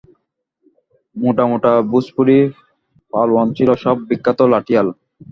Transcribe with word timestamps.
মোটামোটা 1.15 1.71
ভোজপুরী 1.91 2.37
পালোয়ান 3.13 3.47
ছিল, 3.57 3.69
সব 3.83 3.95
বিখ্যাত 4.09 4.39
লাঠিয়াল। 4.53 4.87